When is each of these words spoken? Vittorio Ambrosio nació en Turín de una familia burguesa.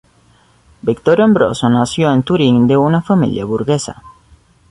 Vittorio 0.81 1.25
Ambrosio 1.25 1.69
nació 1.69 2.11
en 2.11 2.23
Turín 2.23 2.65
de 2.65 2.75
una 2.75 3.03
familia 3.03 3.45
burguesa. 3.45 4.01